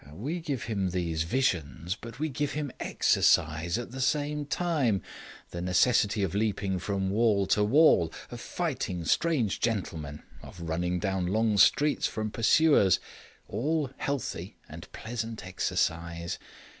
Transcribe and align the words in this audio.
We 0.15 0.39
give 0.39 0.63
him 0.63 0.89
these 0.89 1.21
visions, 1.21 1.95
but 1.95 2.17
we 2.17 2.27
give 2.27 2.53
him 2.53 2.71
exercise 2.79 3.77
at 3.77 3.91
the 3.91 4.01
same 4.01 4.47
time, 4.47 5.03
the 5.51 5.61
necessity 5.61 6.23
of 6.23 6.33
leaping 6.33 6.79
from 6.79 7.11
wall 7.11 7.45
to 7.45 7.63
wall, 7.63 8.11
of 8.31 8.41
fighting 8.41 9.05
strange 9.05 9.59
gentlemen, 9.59 10.23
of 10.41 10.59
running 10.59 10.97
down 10.97 11.27
long 11.27 11.55
streets 11.59 12.07
from 12.07 12.31
pursuers 12.31 12.99
all 13.47 13.91
healthy 13.97 14.57
and 14.67 14.91
pleasant 14.91 15.45
exercises. 15.45 16.39